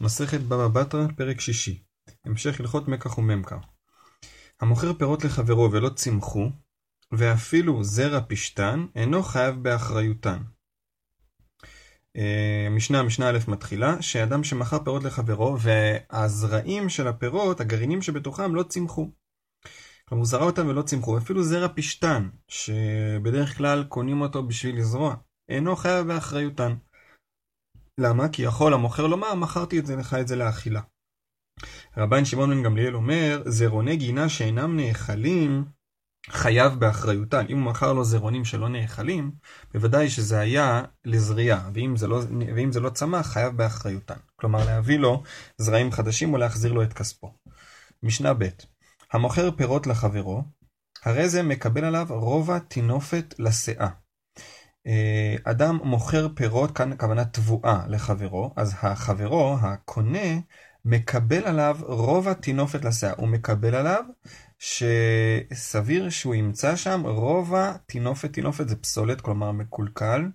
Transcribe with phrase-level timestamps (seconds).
[0.00, 1.82] מסכת בבא בתרא, פרק שישי.
[2.24, 3.58] המשך הלכות מקח וממכר.
[4.60, 6.50] המוכר פירות לחברו ולא צמחו,
[7.12, 10.42] ואפילו זרע פשתן, אינו חייב באחריותן.
[12.16, 18.62] אה, משנה, משנה א' מתחילה, שאדם שמכר פירות לחברו, והזרעים של הפירות, הגרעינים שבתוכם, לא
[18.62, 19.10] צמחו.
[20.08, 25.14] כלומר, הוא זרע אותם ולא צמחו, אפילו זרע פשתן, שבדרך כלל קונים אותו בשביל לזרוע,
[25.48, 26.74] אינו חייב באחריותן.
[28.00, 28.28] למה?
[28.28, 30.80] כי יכול המוכר לומר, מכרתי את זה לך את זה לאכילה.
[31.96, 35.64] רבן שמעון בן גמליאל אומר, זרוני גינה שאינם נאכלים,
[36.28, 37.46] חייב באחריותן.
[37.48, 39.32] אם הוא מכר לו זרעונים שלא נאכלים,
[39.74, 42.20] בוודאי שזה היה לזריעה, ואם לא,
[42.56, 44.18] ואם זה לא צמח, חייב באחריותן.
[44.36, 45.22] כלומר, להביא לו
[45.58, 47.34] זרעים חדשים או להחזיר לו את כספו.
[48.02, 48.48] משנה ב'
[49.12, 50.44] המוכר פירות לחברו,
[51.04, 53.88] הרי זה מקבל עליו רובע טינופת לשאה.
[54.86, 60.40] אה, אדם מוכר פירות, כאן הכוונה תבואה לחברו, אז החברו, הקונה,
[60.84, 63.12] מקבל עליו רובע טינופת לשאה.
[63.16, 64.04] הוא מקבל עליו
[64.58, 70.28] שסביר שהוא ימצא שם רובע טינופת, טינופת זה פסולת, כלומר מקולקל,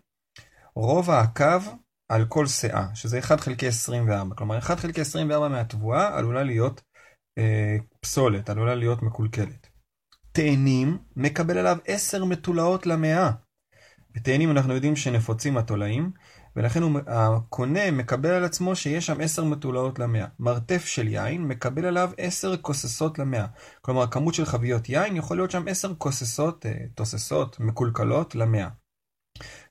[0.76, 1.72] רובע הקו
[2.10, 4.36] על כל שאה, שזה 1 חלקי 24.
[4.36, 6.82] כלומר, 1 חלקי 24 מהתבואה עלולה להיות
[7.38, 9.68] אה, פסולת, עלולה להיות מקולקלת.
[10.32, 13.32] תאנים מקבל עליו 10 מתולעות למאה.
[14.16, 16.12] בתאנים אנחנו יודעים שנפוצים התולעים,
[16.56, 20.26] ולכן הוא, הקונה מקבל על עצמו שיש שם עשר מתולעות למאה.
[20.40, 23.46] מרתף של יין מקבל עליו עשר כוססות למאה.
[23.82, 28.68] כלומר, כמות של חביות יין יכול להיות שם עשר כוססות, אה, תוססות, מקולקלות למאה.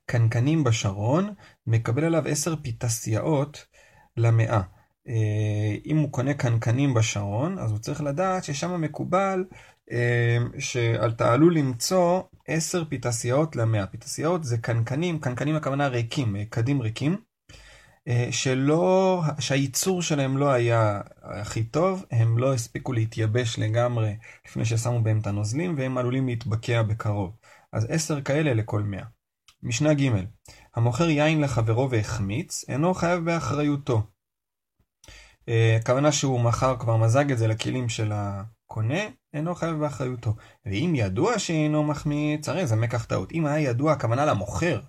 [0.06, 1.34] קנקנים בשרון
[1.66, 3.66] מקבל עליו עשר פיתסיעות
[4.16, 4.60] למאה.
[5.08, 9.44] אה, אם הוא קונה קנקנים בשרון, אז הוא צריך לדעת ששם מקובל
[9.90, 13.86] אמ, שאתה עלול למצוא עשר פיתסיות למאה.
[13.86, 17.16] פיתסיות זה קנקנים, קנקנים הכוונה ריקים, קדים ריקים,
[18.08, 25.02] אה, שלא, שהייצור שלהם לא היה הכי טוב, הם לא הספיקו להתייבש לגמרי לפני ששמו
[25.02, 27.36] בהם את הנוזלים, והם עלולים להתבקע בקרוב.
[27.72, 29.04] אז עשר כאלה לכל מאה.
[29.62, 30.10] משנה ג'
[30.74, 34.02] המוכר יין לחברו והחמיץ, אינו חייב באחריותו.
[35.48, 38.12] אה, הכוונה שהוא מכר, כבר מזג את זה לכלים של
[38.66, 39.00] הקונה,
[39.34, 40.34] אינו חייב באחריותו.
[40.66, 43.32] ואם ידוע שאינו מחמיץ, הרי זה מקח טעות.
[43.32, 44.80] אם היה ידוע, הכוונה למוכר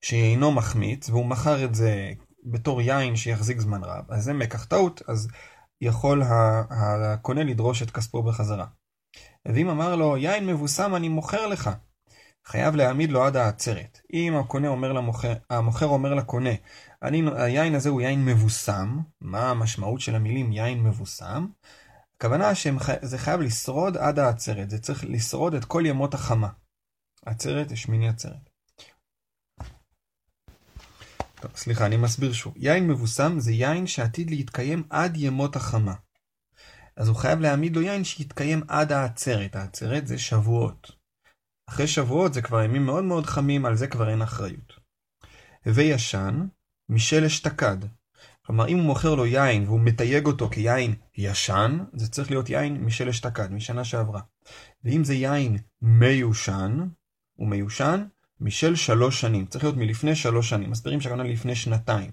[0.00, 2.12] שאינו מחמיץ, והוא מכר את זה
[2.44, 5.28] בתור יין שיחזיק זמן רב, אז זה מקח טעות, אז
[5.80, 6.22] יכול
[6.70, 8.66] הקונה לדרוש את כספו בחזרה.
[9.46, 11.70] ואם אמר לו, יין מבוסם אני מוכר לך,
[12.46, 14.00] חייב להעמיד לו עד העצרת.
[14.12, 16.50] אם הקונה אומר למוכר, המוכר אומר לקונה,
[17.02, 21.46] אני, היין הזה הוא יין מבוסם, מה המשמעות של המילים יין מבוסם?
[22.22, 26.48] הכוונה שזה חייב לשרוד עד העצרת, זה צריך לשרוד את כל ימות החמה.
[27.26, 28.50] עצרת, שמיני עצרת.
[31.34, 32.54] טוב, סליחה, אני מסביר שוב.
[32.56, 35.94] יין מבוסם זה יין שעתיד להתקיים עד ימות החמה.
[36.96, 39.56] אז הוא חייב להעמיד לו יין שיתקיים עד העצרת.
[39.56, 40.90] העצרת זה שבועות.
[41.68, 44.72] אחרי שבועות זה כבר ימים מאוד מאוד חמים, על זה כבר אין אחריות.
[45.66, 46.46] הווה ישן,
[46.88, 47.78] משל אשתקד.
[48.46, 52.84] כלומר, אם הוא מוכר לו יין והוא מתייג אותו כיין ישן, זה צריך להיות יין
[52.84, 54.20] משל אשתקד, משנה שעברה.
[54.84, 56.78] ואם זה יין מיושן,
[57.36, 58.04] הוא מיושן
[58.40, 59.46] משל שלוש שנים.
[59.46, 60.70] צריך להיות מלפני שלוש שנים.
[60.70, 62.10] מסבירים שהכוונה לפני שנתיים.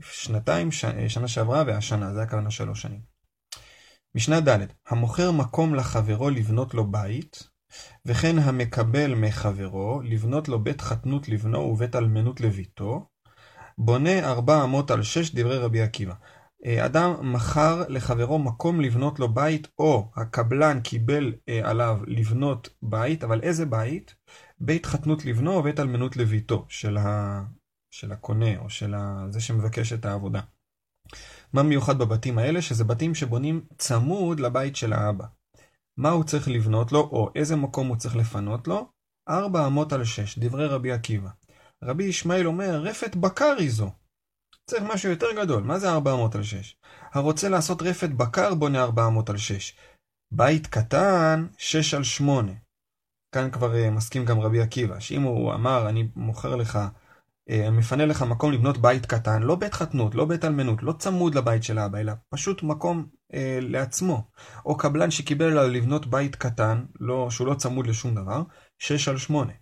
[0.00, 0.84] שנתיים, ש...
[1.08, 3.00] שנה שעברה והשנה, זה הכוונה שלוש שנים.
[4.14, 7.48] משנה ד' המוכר מקום לחברו לבנות לו בית,
[8.06, 13.08] וכן המקבל מחברו לבנות לו בית חתנות לבנו ובית אלמנות לביתו,
[13.82, 16.14] בונה ארבע אמות על שש דברי רבי עקיבא.
[16.66, 23.24] אה, אדם מכר לחברו מקום לבנות לו בית, או הקבלן קיבל אה, עליו לבנות בית,
[23.24, 24.14] אבל איזה בית?
[24.60, 27.42] בית חתנות לבנו או בית אלמנות לביתו, של, ה...
[27.90, 29.26] של הקונה או של ה...
[29.30, 30.40] זה שמבקש את העבודה.
[31.52, 32.62] מה מיוחד בבתים האלה?
[32.62, 35.24] שזה בתים שבונים צמוד לבית של האבא.
[35.96, 38.88] מה הוא צריך לבנות לו, או איזה מקום הוא צריך לפנות לו?
[39.28, 41.30] ארבע אמות על שש, דברי רבי עקיבא.
[41.84, 43.90] רבי ישמעאל אומר, רפת בקר היא זו.
[44.66, 46.76] צריך משהו יותר גדול, מה זה 400 על 6?
[47.12, 49.76] הרוצה לעשות רפת בקר בונה 400 על 6.
[50.32, 52.52] בית קטן, 6 על 8.
[53.34, 56.78] כאן כבר uh, מסכים גם רבי עקיבא, שאם הוא אמר, אני מוכר לך,
[57.50, 61.34] uh, מפנה לך מקום לבנות בית קטן, לא בית חתנות, לא בית אלמנות, לא צמוד
[61.34, 64.30] לבית של האבא, אלא פשוט מקום uh, לעצמו.
[64.66, 68.42] או קבלן שקיבל עליו לבנות בית קטן, לא, שהוא לא צמוד לשום דבר,
[68.78, 69.52] 6 על 8.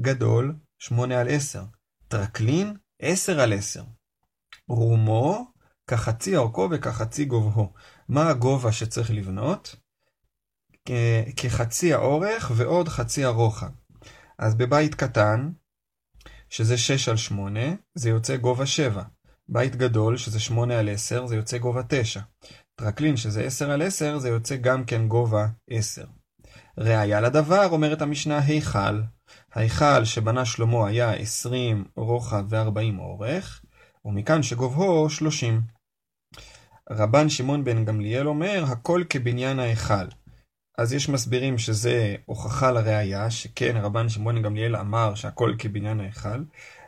[0.00, 1.62] גדול, 8 על 10.
[2.08, 3.82] טרקלין, 10 על 10.
[4.68, 5.46] רומו,
[5.86, 7.72] כחצי אורכו וכחצי גובהו.
[8.08, 9.76] מה הגובה שצריך לבנות?
[11.36, 13.70] כחצי האורך ועוד חצי הרוחב.
[14.38, 15.50] אז בבית קטן,
[16.48, 17.60] שזה 6 על 8,
[17.94, 19.02] זה יוצא גובה 7.
[19.48, 22.20] בית גדול, שזה 8 על 10, זה יוצא גובה 9.
[22.74, 26.04] טרקלין, שזה 10 על 10, זה יוצא גם כן גובה 10.
[26.78, 29.00] ראיה לדבר, אומרת המשנה, היכל.
[29.54, 33.62] ההיכל שבנה שלמה היה 20 רוחב ו-40 אורך,
[34.04, 35.60] ומכאן שגובהו 30.
[36.90, 40.06] רבן שמעון בן גמליאל אומר, הכל כבניין ההיכל.
[40.78, 46.44] אז יש מסבירים שזה הוכחה לראיה, שכן רבן שמעון גמליאל אמר שהכל כבניין ההיכל,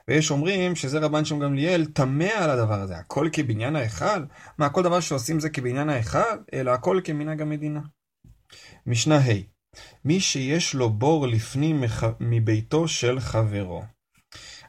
[0.09, 4.25] ויש אומרים שזה רבן שמעון גמליאל תמה על הדבר הזה, הכל כבניין ההיכל?
[4.59, 6.39] מה, כל דבר שעושים זה כבניין ההיכל?
[6.55, 7.81] אלא הכל כמנהג המדינה.
[8.87, 9.53] משנה ה'
[10.05, 11.85] מי שיש לו בור לפנים.
[12.21, 13.83] מביתו של חברו.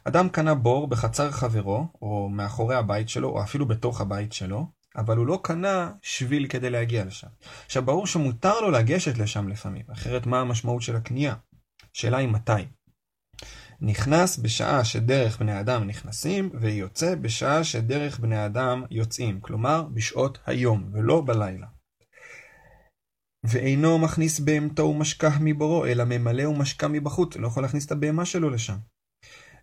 [0.04, 4.66] אדם קנה בור בחצר חברו, או מאחורי הבית שלו, או אפילו בתוך הבית שלו,
[4.96, 7.28] אבל הוא לא קנה שביל כדי להגיע לשם.
[7.66, 11.34] עכשיו, ברור שמותר לו לגשת לשם לפעמים, אחרת מה המשמעות של הקנייה?
[11.92, 12.52] שאלה היא מתי.
[13.80, 20.90] נכנס בשעה שדרך בני אדם נכנסים, ויוצא בשעה שדרך בני אדם יוצאים, כלומר בשעות היום,
[20.92, 21.66] ולא בלילה.
[23.44, 28.50] ואינו מכניס בהמתו ומשכח מבורו, אלא ממלא ומשקע מבחוץ, לא יכול להכניס את הבהמה שלו
[28.50, 28.76] לשם.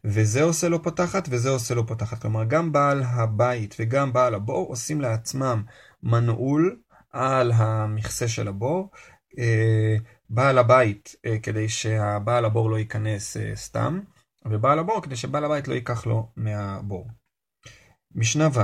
[0.04, 2.22] וזה עושה לו פותחת, וזה עושה לו פותחת.
[2.22, 5.64] כלומר, גם בעל הבית וגם בעל הבור עושים לעצמם
[6.04, 6.80] מנעול
[7.12, 8.90] על המכסה של הבור.
[9.40, 9.96] אה,
[10.30, 14.00] בעל הבית, אה, כדי שהבעל הבור לא ייכנס אה, סתם,
[14.46, 17.08] ובעל הבור, כדי שבעל הבית לא ייקח לו מהבור.
[18.16, 18.60] משנה ו'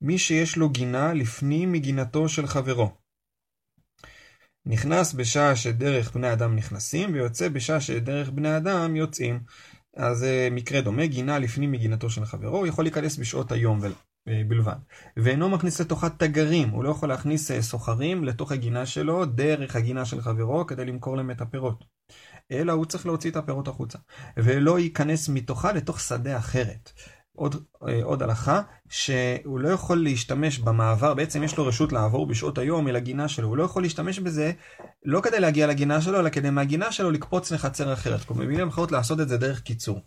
[0.00, 3.01] מי שיש לו גינה לפנים מגינתו של חברו.
[4.66, 9.40] נכנס בשעה שדרך בני אדם נכנסים, ויוצא בשעה שדרך בני אדם יוצאים.
[9.96, 13.80] אז זה מקרה דומה, גינה לפנים מגינתו של חברו, הוא יכול להיכנס בשעות היום
[14.28, 14.76] אה, בלבד.
[15.16, 20.04] ואינו מכניס לתוכה תגרים, הוא לא יכול להכניס אה, סוחרים לתוך הגינה שלו, דרך הגינה
[20.04, 21.84] של חברו, כדי למכור להם את הפירות.
[22.50, 23.98] אלא הוא צריך להוציא את הפירות החוצה.
[24.36, 26.92] ולא ייכנס מתוכה לתוך שדה אחרת.
[27.36, 27.56] עוד,
[27.88, 32.88] אה, עוד הלכה, שהוא לא יכול להשתמש במעבר, בעצם יש לו רשות לעבור בשעות היום
[32.88, 34.52] אל הגינה שלו, הוא לא יכול להשתמש בזה
[35.04, 38.24] לא כדי להגיע לגינה שלו, אלא כדי מהגינה שלו לקפוץ לחצר אחרת.
[38.24, 40.00] כלומר, במילים אחרות לעשות את זה דרך קיצור.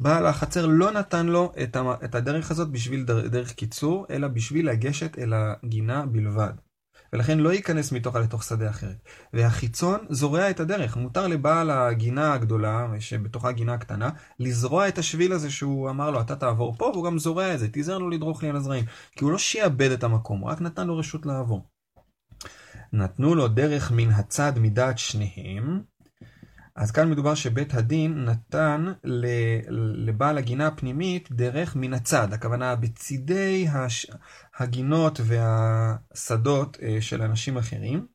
[0.00, 1.52] בעל החצר לא נתן לו
[2.04, 6.52] את הדרך הזאת בשביל דרך קיצור, אלא בשביל לגשת אל הגינה בלבד.
[7.12, 8.96] ולכן לא ייכנס מתוכה לתוך שדה אחרת.
[9.32, 10.96] והחיצון זורע את הדרך.
[10.96, 14.10] מותר לבעל הגינה הגדולה, שבתוכה גינה קטנה,
[14.40, 17.68] לזרוע את השביל הזה שהוא אמר לו, אתה תעבור פה, והוא גם זורע את זה,
[17.68, 18.84] תיזהר לו לדרוך לי על הזרעים.
[19.16, 21.66] כי הוא לא שיעבד את המקום, הוא רק נתן לו רשות לעבור.
[22.92, 25.82] נתנו לו דרך מן הצד מדעת שניהם,
[26.76, 28.92] אז כאן מדובר שבית הדין נתן
[30.06, 34.06] לבעל הגינה הפנימית דרך מן הצד, הכוונה בצידי הש...
[34.58, 38.06] הגינות והשדות אה, של אנשים אחרים.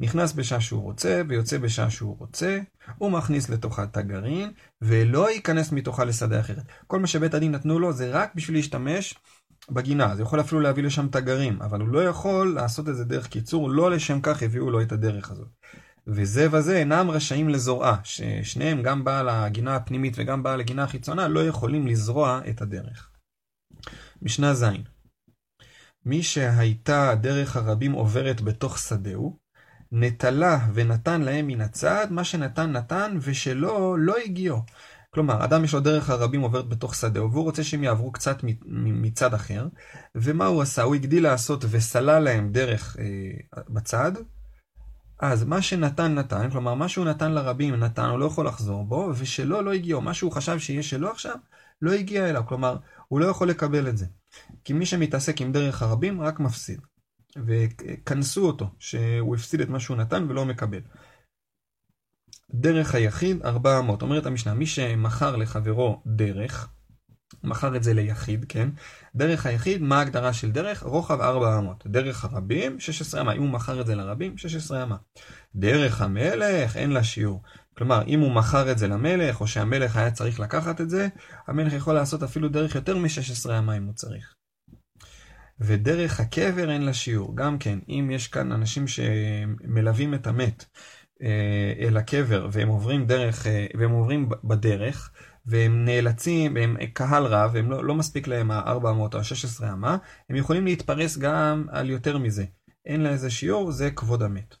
[0.00, 2.60] נכנס בשעה שהוא רוצה ויוצא בשעה שהוא רוצה,
[2.98, 6.64] הוא מכניס לתוכה את הגרעין ולא ייכנס מתוכה לשדה אחרת.
[6.86, 9.14] כל מה שבית הדין נתנו לו זה רק בשביל להשתמש
[9.70, 13.26] בגינה, זה יכול אפילו להביא לשם תגרים, אבל הוא לא יכול לעשות את זה דרך
[13.26, 15.48] קיצור, לא לשם כך הביאו לו את הדרך הזאת.
[16.06, 21.46] וזה וזה אינם רשאים לזורעה, ששניהם, גם בעל הגינה הפנימית וגם בעל הגינה החיצונה, לא
[21.46, 23.10] יכולים לזרוע את הדרך.
[24.22, 24.64] משנה ז'
[26.06, 29.38] מי שהייתה דרך הרבים עוברת בתוך שדהו,
[29.92, 34.62] נטלה ונתן להם מן הצד, מה שנתן נתן, ושלא לא הגיעו.
[35.10, 38.36] כלומר, אדם יש לו דרך הרבים עוברת בתוך שדהו, והוא רוצה שהם יעברו קצת
[38.66, 39.68] מצד אחר,
[40.14, 40.82] ומה הוא עשה?
[40.82, 44.12] הוא הגדיל לעשות וסלל להם דרך אה, בצד,
[45.18, 49.12] אז מה שנתן נתן, כלומר מה שהוא נתן לרבים נתן, הוא לא יכול לחזור בו,
[49.16, 51.36] ושלא לא הגיעו, מה שהוא חשב שיהיה שלו עכשיו,
[51.82, 52.76] לא הגיע אליו, כלומר
[53.08, 54.06] הוא לא יכול לקבל את זה.
[54.64, 56.80] כי מי שמתעסק עם דרך הרבים רק מפסיד.
[57.46, 60.80] וכנסו אותו, שהוא הפסיד את מה שהוא נתן ולא מקבל.
[62.54, 66.68] דרך היחיד 400, אומרת המשנה, מי שמכר לחברו דרך,
[67.44, 68.68] מכר את זה ליחיד, כן?
[69.14, 70.82] דרך היחיד, מה ההגדרה של דרך?
[70.82, 71.86] רוחב 400.
[71.86, 73.32] דרך הרבים, 16 אמה.
[73.32, 74.96] אם הוא מכר את זה לרבים, 16 אמה.
[75.54, 77.42] דרך המלך, אין לה שיעור.
[77.78, 81.08] כלומר, אם הוא מכר את זה למלך, או שהמלך היה צריך לקחת את זה,
[81.46, 84.34] המלך יכול לעשות אפילו דרך יותר מ-16 אמה אם הוא צריך.
[85.60, 87.36] ודרך הקבר אין לה שיעור.
[87.36, 90.64] גם כן, אם יש כאן אנשים שמלווים את המת
[91.22, 95.10] אה, אל הקבר, והם עוברים דרך, אה, והם עוברים בדרך,
[95.46, 99.96] והם נאלצים, הם קהל רב, הם לא, לא מספיק להם ה-400 או ה-16 אמה,
[100.30, 102.44] הם יכולים להתפרס גם על יותר מזה.
[102.86, 104.54] אין לה איזה שיעור, זה כבוד המת.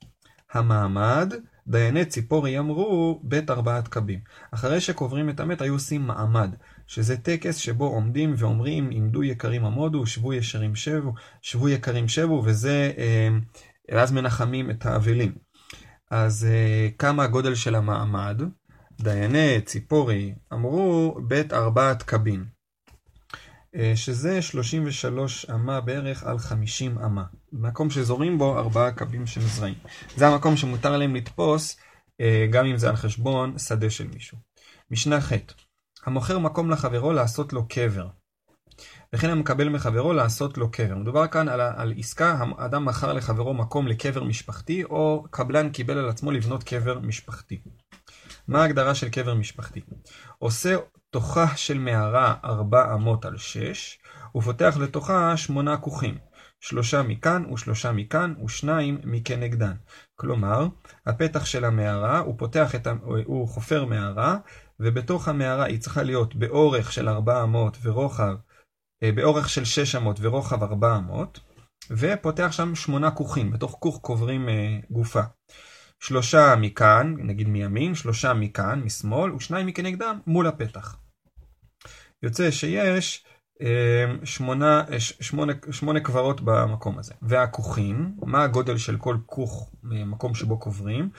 [0.52, 1.32] המעמד,
[1.66, 4.20] דייני ציפורי אמרו בית ארבעת קבים.
[4.50, 6.54] אחרי שקוברים את המת היו עושים מעמד,
[6.86, 12.92] שזה טקס שבו עומדים ואומרים עמדו יקרים עמודו, שבו ישרים שבו, שבו יקרים שבו, וזה,
[12.98, 13.28] אה,
[14.00, 15.32] אז מנחמים את האבלים.
[16.10, 18.42] אז אה, כמה הגודל של המעמד?
[19.00, 22.44] דייני ציפורי אמרו בית ארבעת קבין.
[23.94, 27.24] שזה 33 אמה בערך על 50 אמה.
[27.52, 29.74] מקום שזורים בו ארבעה קבים של זרעים.
[30.16, 31.76] זה המקום שמותר להם לתפוס,
[32.50, 34.38] גם אם זה על חשבון שדה של מישהו.
[34.90, 35.32] משנה ח'
[36.06, 38.08] המוכר מקום לחברו לעשות לו קבר.
[39.12, 40.96] וכן המקבל מחברו לעשות לו קבר.
[40.96, 46.08] מדובר כאן על, על עסקה, האדם מכר לחברו מקום לקבר משפחתי, או קבלן קיבל על
[46.08, 47.60] עצמו לבנות קבר משפחתי.
[48.48, 49.80] מה ההגדרה של קבר משפחתי?
[50.38, 50.76] עושה
[51.10, 53.98] תוכה של מערה ארבע אמות על שש,
[54.36, 56.18] ופותח לתוכה שמונה כוכים.
[56.60, 59.74] שלושה מכאן ושלושה מכאן ושניים מכנגדן.
[60.14, 60.66] כלומר,
[61.06, 62.94] הפתח של המערה, הוא פותח את ה...
[63.24, 64.36] הוא חופר מערה,
[64.80, 68.34] ובתוך המערה היא צריכה להיות באורך של ארבע אמות ורוחב
[69.02, 71.40] אה, באורך של 6 אמות ורוחב 4 אמות,
[71.90, 75.22] ופותח שם שמונה כוכים, בתוך כוך קוברים אה, גופה.
[76.00, 80.96] שלושה מכאן, נגיד מימין, שלושה מכאן, משמאל, ושניים מכנגדם מול הפתח.
[82.22, 83.24] יוצא שיש
[83.62, 87.14] אה, שמונה, שמונה, שמונה קברות במקום הזה.
[87.22, 91.10] והכוכים, מה הגודל של כל כוך, מקום שבו קוברים?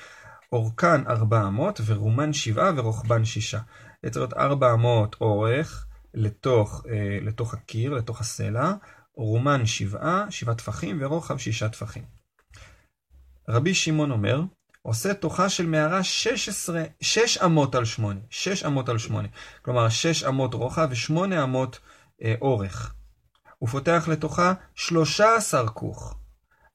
[0.51, 3.55] אורכן 400 ורומן 7 ורוחבן 6.
[3.55, 3.61] זה
[4.09, 8.73] צריך להיות 400 אורך, לתוך, אה, לתוך הקיר, לתוך הסלע,
[9.15, 12.03] רומן שבעה, שבעה טפחים, ורוחב שישה טפחים.
[13.49, 14.41] רבי שמעון אומר,
[14.87, 19.27] עושה תוכה של מערה 16, 6 אמות על 8, 6 אמות על 8,
[19.61, 21.79] כלומר 6 אמות רוחב ו-8 אמות
[22.23, 22.93] אה, אורך.
[23.57, 26.17] הוא פותח לתוכה 13 כוך,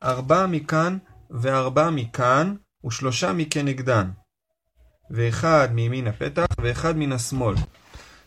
[0.02, 0.98] 4 מכאן
[1.30, 2.54] ו-4 מכאן,
[2.86, 4.10] ושלושה מכנגדן,
[5.10, 7.54] ואחד מימין הפתח ואחד מן השמאל.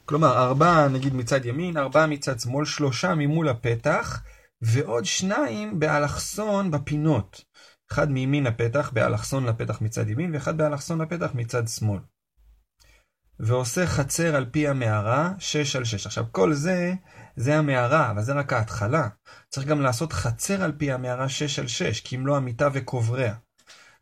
[0.06, 4.22] כלומר, ארבעה נגיד מצד ימין, ארבעה מצד שמאל, שלושה ממול הפתח,
[4.62, 7.42] ועוד שניים באלכסון בפינות.
[7.92, 12.00] אחד מימין הפתח, באלכסון לפתח מצד ימין, ואחד באלכסון לפתח מצד שמאל.
[13.39, 16.06] ועושה חצר על פי המערה, שש על שש.
[16.06, 16.94] עכשיו, כל זה,
[17.36, 19.08] זה המערה, אבל זה רק ההתחלה.
[19.50, 23.36] צריך גם לעשות חצר על פי המערה שש על שש, כי אם לא המיטה וקובריה.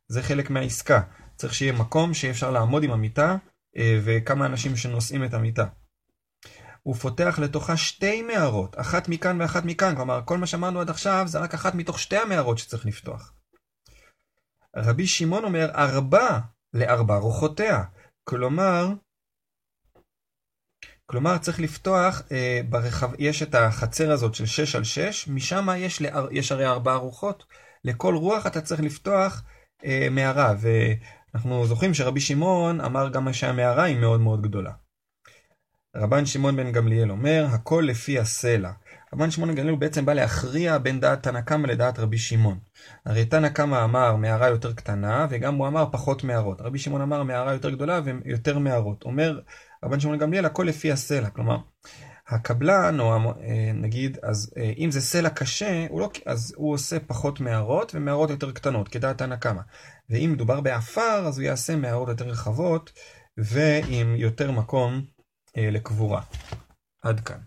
[0.07, 1.01] זה חלק מהעסקה.
[1.35, 3.37] צריך שיהיה מקום שיהיה אפשר לעמוד עם המיטה,
[3.77, 5.65] אה, וכמה אנשים שנושאים את המיטה.
[6.83, 11.23] הוא פותח לתוכה שתי מערות, אחת מכאן ואחת מכאן, כלומר כל מה שאמרנו עד עכשיו
[11.27, 13.33] זה רק אחת מתוך שתי המערות שצריך לפתוח.
[14.75, 16.39] רבי שמעון אומר ארבע
[16.73, 17.83] לארבע רוחותיה,
[18.23, 18.87] כלומר,
[21.05, 26.01] כלומר צריך לפתוח, אה, ברחב, יש את החצר הזאת של שש על שש, משם יש,
[26.01, 27.45] לאר, יש הרי ארבע רוחות,
[27.83, 29.43] לכל רוח אתה צריך לפתוח
[29.85, 34.71] אה, מערה, ואנחנו זוכרים שרבי שמעון אמר גם שהמערה היא מאוד מאוד גדולה.
[35.95, 38.71] רבן שמעון בן גמליאל אומר, הכל לפי הסלע.
[39.13, 42.59] רבן שמעון גמליאל בעצם בא להכריע בין דעת תנא קמא לדעת רבי שמעון.
[43.05, 46.61] הרי תנא קמא אמר מערה יותר קטנה, וגם הוא אמר פחות מערות.
[46.61, 49.03] רבי שמעון אמר מערה יותר גדולה ויותר מערות.
[49.03, 49.39] אומר
[49.83, 51.29] רבן שמעון גמליאל, הכל לפי הסלע.
[51.29, 51.57] כלומר,
[52.27, 56.99] הקבלן, או אה, נגיד, אז אה, אם זה סלע קשה, הוא לא, אז הוא עושה
[56.99, 59.61] פחות מערות ומערות יותר קטנות, כדעת תנא קמא.
[60.09, 62.91] ואם מדובר בעפר, אז הוא יעשה מערות יותר רחבות
[63.37, 65.01] ועם יותר מקום
[65.57, 66.21] לקבורה.
[67.01, 67.37] עד כאן.